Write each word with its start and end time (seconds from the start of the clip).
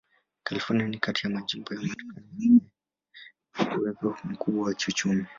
California 0.45 0.87
ni 0.87 0.97
kati 0.99 1.23
ya 1.27 1.33
majimbo 1.33 1.73
ya 1.73 1.81
Marekani 1.81 2.27
yenye 2.37 2.61
uwezo 3.77 4.17
mkubwa 4.23 4.65
wa 4.67 4.73
kiuchumi. 4.73 5.25